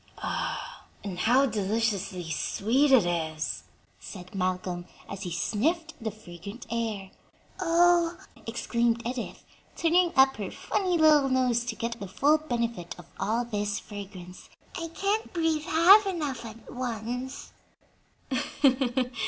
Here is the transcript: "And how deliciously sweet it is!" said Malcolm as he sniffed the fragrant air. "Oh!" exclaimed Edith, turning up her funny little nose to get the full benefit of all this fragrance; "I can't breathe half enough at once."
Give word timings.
"And 1.03 1.19
how 1.19 1.45
deliciously 1.45 2.27
sweet 2.31 2.91
it 2.91 3.05
is!" 3.05 3.65
said 3.99 4.33
Malcolm 4.33 4.85
as 5.07 5.21
he 5.21 5.31
sniffed 5.31 5.93
the 6.03 6.09
fragrant 6.09 6.65
air. 6.71 7.11
"Oh!" 7.59 8.17
exclaimed 8.47 9.05
Edith, 9.05 9.43
turning 9.75 10.11
up 10.15 10.37
her 10.37 10.49
funny 10.49 10.97
little 10.97 11.29
nose 11.29 11.63
to 11.65 11.75
get 11.75 11.99
the 11.99 12.07
full 12.07 12.39
benefit 12.39 12.95
of 12.97 13.05
all 13.19 13.45
this 13.45 13.77
fragrance; 13.79 14.49
"I 14.75 14.87
can't 14.87 15.31
breathe 15.33 15.65
half 15.65 16.07
enough 16.07 16.45
at 16.45 16.73
once." 16.73 17.51